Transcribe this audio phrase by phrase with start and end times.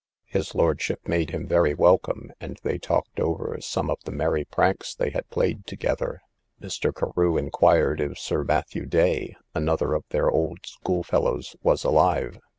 [0.25, 4.95] His lordship made him very welcome, and they talked over some of the merry pranks
[4.95, 6.21] they had played together.
[6.59, 6.91] Mr.
[6.91, 12.39] Carew inquired if Sir Matthew Day, another of their old schoolfellows, was alive.